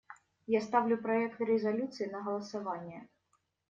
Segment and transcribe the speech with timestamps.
[0.47, 3.07] Я ставлю проект резолюции на голосование.